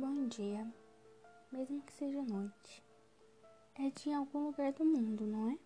Bom 0.00 0.28
dia, 0.28 0.66
mesmo 1.52 1.82
que 1.82 1.92
seja 1.92 2.22
noite. 2.22 2.82
É 3.74 3.90
de 3.90 4.10
algum 4.10 4.46
lugar 4.46 4.72
do 4.72 4.82
mundo, 4.82 5.26
não 5.26 5.50
é? 5.50 5.58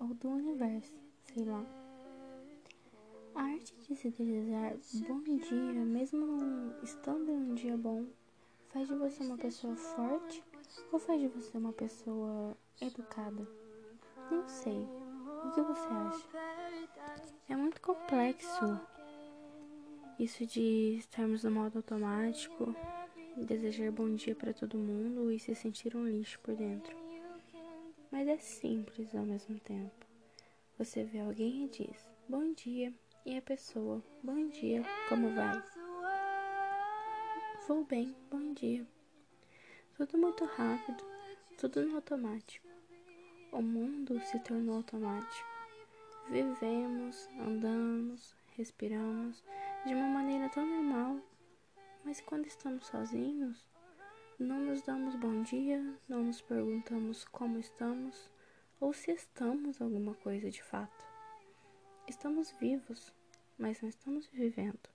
Ou 0.00 0.08
do 0.08 0.28
universo, 0.28 0.92
sei 1.22 1.44
lá. 1.44 1.64
A 3.32 3.42
arte 3.42 3.72
de 3.76 3.94
se 3.94 4.10
desejar 4.10 4.74
bom 5.06 5.22
dia, 5.22 5.84
mesmo 5.84 6.74
estando 6.82 7.30
em 7.30 7.36
um 7.36 7.54
dia 7.54 7.76
bom, 7.76 8.06
faz 8.70 8.88
de 8.88 8.94
você 8.96 9.22
uma 9.22 9.38
pessoa 9.38 9.76
forte 9.76 10.42
ou 10.90 10.98
faz 10.98 11.20
de 11.20 11.28
você 11.28 11.56
uma 11.56 11.72
pessoa 11.72 12.56
educada? 12.80 13.46
Não 14.32 14.48
sei. 14.48 14.80
O 15.44 15.50
que 15.52 15.60
você 15.60 15.86
acha? 15.86 16.28
É 17.48 17.54
muito 17.54 17.80
complexo 17.80 18.80
isso 20.18 20.44
de 20.44 20.96
estarmos 20.96 21.44
no 21.44 21.52
modo 21.52 21.76
automático 21.76 22.74
desejar 23.36 23.90
bom 23.90 24.14
dia 24.14 24.34
para 24.34 24.52
todo 24.52 24.78
mundo 24.78 25.30
e 25.30 25.38
se 25.38 25.54
sentir 25.54 25.96
um 25.96 26.06
lixo 26.06 26.38
por 26.40 26.54
dentro. 26.54 26.96
Mas 28.10 28.28
é 28.28 28.38
simples 28.38 29.14
ao 29.14 29.24
mesmo 29.24 29.58
tempo. 29.60 30.06
Você 30.78 31.04
vê 31.04 31.20
alguém 31.20 31.64
e 31.64 31.68
diz 31.68 32.10
bom 32.28 32.52
dia, 32.52 32.92
e 33.26 33.36
a 33.36 33.42
pessoa, 33.42 34.02
bom 34.22 34.48
dia, 34.48 34.84
como 35.08 35.34
vai? 35.34 35.62
Vou 37.66 37.84
bem, 37.84 38.14
bom 38.30 38.52
dia. 38.54 38.86
Tudo 39.96 40.16
muito 40.16 40.44
rápido, 40.44 41.04
tudo 41.58 41.82
no 41.82 41.96
automático. 41.96 42.66
O 43.52 43.60
mundo 43.60 44.20
se 44.20 44.38
tornou 44.38 44.76
automático. 44.76 45.48
Vivemos, 46.28 47.28
andamos, 47.40 48.34
respiramos 48.56 49.42
de 49.84 49.92
uma 49.92 50.06
maneira 50.06 50.48
tão 50.48 50.64
normal 50.64 51.20
mas 52.04 52.20
quando 52.20 52.46
estamos 52.46 52.86
sozinhos, 52.86 53.68
não 54.38 54.58
nos 54.58 54.82
damos 54.82 55.14
bom 55.16 55.42
dia, 55.42 55.82
não 56.08 56.22
nos 56.22 56.40
perguntamos 56.40 57.24
como 57.26 57.58
estamos 57.58 58.30
ou 58.80 58.92
se 58.92 59.12
estamos 59.12 59.80
alguma 59.80 60.14
coisa 60.14 60.50
de 60.50 60.62
fato. 60.62 61.04
Estamos 62.08 62.50
vivos, 62.52 63.12
mas 63.58 63.82
não 63.82 63.88
estamos 63.88 64.26
vivendo. 64.28 64.88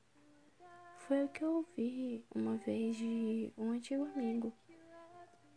Foi 0.97 1.23
o 1.23 1.29
que 1.29 1.43
eu 1.43 1.57
ouvi 1.57 2.25
uma 2.33 2.57
vez 2.57 2.95
de 2.95 3.53
um 3.55 3.71
antigo 3.71 4.03
amigo. 4.05 4.51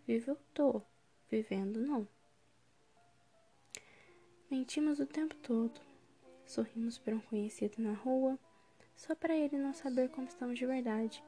Vivo 0.07 0.33
eu 0.33 0.39
tô, 0.53 0.83
vivendo 1.31 1.81
não. 1.81 2.07
Mentimos 4.51 5.01
o 5.01 5.07
tempo 5.07 5.35
todo. 5.37 5.81
Sorrimos 6.45 6.99
para 6.99 7.15
um 7.15 7.21
conhecido 7.21 7.83
na 7.83 7.93
rua, 7.93 8.39
só 8.95 9.15
para 9.15 9.35
ele 9.35 9.57
não 9.57 9.73
saber 9.73 10.11
como 10.11 10.27
estamos 10.27 10.59
de 10.59 10.67
verdade 10.67 11.23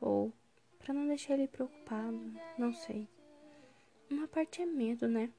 ou 0.00 0.32
para 0.78 0.94
não 0.94 1.06
deixar 1.06 1.34
ele 1.34 1.46
preocupado, 1.46 2.18
não 2.58 2.72
sei. 2.72 3.08
Uma 4.10 4.26
parte 4.26 4.62
é 4.62 4.66
medo, 4.66 5.06
né? 5.06 5.30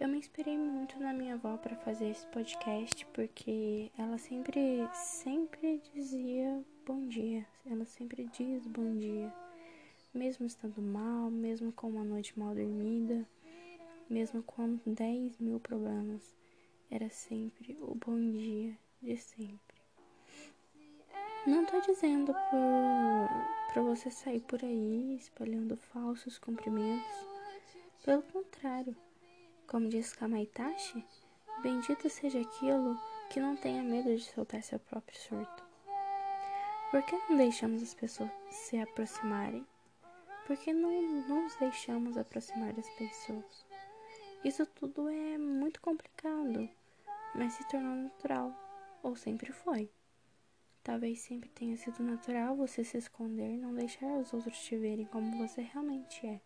Eu 0.00 0.08
me 0.08 0.18
inspirei 0.18 0.58
muito 0.58 0.98
na 0.98 1.12
minha 1.12 1.34
avó 1.34 1.56
para 1.56 1.76
fazer 1.76 2.08
esse 2.08 2.26
podcast 2.26 3.06
porque 3.14 3.90
ela 3.96 4.18
sempre, 4.18 4.88
sempre 4.92 5.80
dizia 5.94 6.64
bom 6.84 7.06
dia. 7.06 7.46
Ela 7.64 7.84
sempre 7.84 8.28
diz 8.36 8.66
bom 8.66 8.96
dia, 8.96 9.32
mesmo 10.12 10.44
estando 10.44 10.82
mal, 10.82 11.30
mesmo 11.30 11.72
com 11.72 11.88
uma 11.88 12.04
noite 12.04 12.36
mal 12.36 12.52
dormida, 12.52 13.24
mesmo 14.10 14.42
com 14.42 14.80
10 14.84 15.38
mil 15.38 15.60
problemas. 15.60 16.36
Era 16.90 17.08
sempre 17.08 17.78
o 17.80 17.94
bom 17.94 18.18
dia 18.18 18.76
de 19.00 19.16
sempre. 19.16 19.71
Não 21.44 21.66
tô 21.66 21.80
dizendo 21.80 22.32
para 23.72 23.82
você 23.82 24.08
sair 24.12 24.40
por 24.42 24.62
aí 24.62 25.16
espalhando 25.16 25.76
falsos 25.76 26.38
cumprimentos. 26.38 27.26
Pelo 28.04 28.22
contrário, 28.22 28.96
como 29.66 29.88
diz 29.88 30.12
Kamaitachi, 30.12 31.04
bendito 31.60 32.08
seja 32.08 32.40
aquilo 32.40 32.96
que 33.28 33.40
não 33.40 33.56
tenha 33.56 33.82
medo 33.82 34.14
de 34.14 34.22
soltar 34.22 34.62
seu 34.62 34.78
próprio 34.78 35.18
surto. 35.18 35.64
Por 36.92 37.02
que 37.02 37.16
não 37.28 37.36
deixamos 37.36 37.82
as 37.82 37.92
pessoas 37.92 38.30
se 38.48 38.78
aproximarem? 38.78 39.66
Por 40.46 40.56
que 40.56 40.72
não 40.72 41.26
nos 41.26 41.56
deixamos 41.56 42.16
aproximar 42.16 42.72
das 42.72 42.88
pessoas? 42.90 43.66
Isso 44.44 44.64
tudo 44.64 45.08
é 45.08 45.36
muito 45.38 45.80
complicado, 45.80 46.68
mas 47.34 47.54
se 47.54 47.66
tornou 47.68 47.96
natural, 47.96 48.54
ou 49.02 49.16
sempre 49.16 49.52
foi. 49.52 49.90
Talvez 50.82 51.20
sempre 51.20 51.48
tenha 51.50 51.76
sido 51.76 52.02
natural 52.02 52.56
você 52.56 52.82
se 52.82 52.98
esconder, 52.98 53.56
não 53.56 53.72
deixar 53.72 54.18
os 54.18 54.32
outros 54.32 54.58
te 54.64 54.76
verem 54.76 55.06
como 55.06 55.38
você 55.38 55.62
realmente 55.62 56.26
é. 56.26 56.40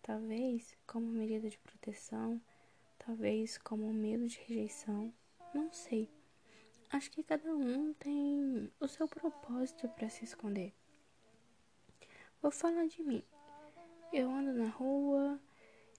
Talvez 0.00 0.74
como 0.86 1.06
medida 1.06 1.50
de 1.50 1.58
proteção, 1.58 2.40
talvez 2.98 3.58
como 3.58 3.92
medo 3.92 4.26
de 4.26 4.40
rejeição, 4.40 5.12
não 5.52 5.70
sei. 5.70 6.08
Acho 6.90 7.10
que 7.10 7.22
cada 7.22 7.54
um 7.54 7.92
tem 7.94 8.70
o 8.80 8.88
seu 8.88 9.06
propósito 9.06 9.86
para 9.90 10.08
se 10.08 10.24
esconder. 10.24 10.72
Vou 12.40 12.50
falar 12.50 12.86
de 12.86 13.02
mim. 13.02 13.22
Eu 14.12 14.30
ando 14.30 14.52
na 14.52 14.68
rua, 14.68 15.38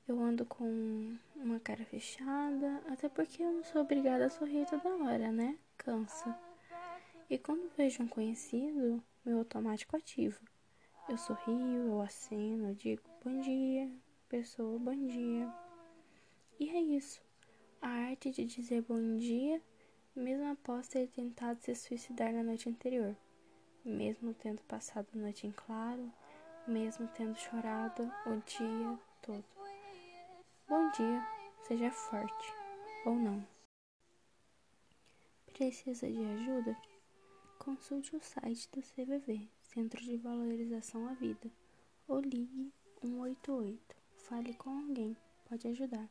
eu 0.07 0.19
ando 0.19 0.43
com 0.45 1.17
uma 1.35 1.59
cara 1.59 1.85
fechada, 1.85 2.81
até 2.89 3.07
porque 3.07 3.43
eu 3.43 3.51
não 3.51 3.63
sou 3.63 3.83
obrigada 3.83 4.25
a 4.25 4.29
sorrir 4.29 4.65
toda 4.65 4.89
hora, 5.03 5.31
né? 5.31 5.57
Cansa. 5.77 6.52
E 7.33 7.37
quando 7.39 7.75
vejo 7.75 8.03
um 8.03 8.07
conhecido, 8.07 9.03
meu 9.25 9.39
automático 9.39 9.97
ativa. 9.97 10.39
Eu 11.09 11.17
sorrio, 11.17 11.87
eu 11.87 11.99
aceno, 11.99 12.69
eu 12.69 12.75
digo 12.75 13.01
bom 13.25 13.41
dia, 13.41 13.89
pessoa, 14.29 14.77
bom 14.77 15.07
dia. 15.07 15.51
E 16.59 16.69
é 16.69 16.79
isso. 16.79 17.19
A 17.81 17.87
arte 17.87 18.29
de 18.29 18.45
dizer 18.45 18.83
bom 18.83 19.17
dia, 19.17 19.59
mesmo 20.15 20.45
após 20.51 20.87
ter 20.87 21.07
tentado 21.07 21.59
se 21.59 21.73
suicidar 21.73 22.31
na 22.31 22.43
noite 22.43 22.69
anterior, 22.69 23.17
mesmo 23.83 24.35
tendo 24.35 24.61
passado 24.65 25.07
a 25.15 25.17
noite 25.17 25.47
em 25.47 25.51
claro, 25.51 26.13
mesmo 26.67 27.07
tendo 27.15 27.35
chorado 27.35 28.03
o 28.27 28.35
dia 28.45 28.99
todo. 29.23 29.43
Bom 30.69 30.91
dia, 30.91 31.27
seja 31.63 31.89
forte 31.89 32.53
ou 33.07 33.15
não. 33.15 33.43
Precisa 35.51 36.07
de 36.07 36.23
ajuda? 36.23 36.92
Consulte 37.63 38.13
o 38.13 38.19
site 38.19 38.69
do 38.73 38.81
CVV, 38.81 39.49
Centro 39.61 40.03
de 40.03 40.17
Valorização 40.17 41.07
à 41.07 41.13
Vida, 41.13 41.49
ou 42.05 42.19
ligue 42.19 42.73
188. 43.01 43.95
Fale 44.17 44.53
com 44.55 44.69
alguém, 44.69 45.15
pode 45.45 45.69
ajudar. 45.69 46.09